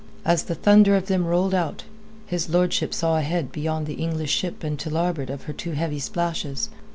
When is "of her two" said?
5.29-5.73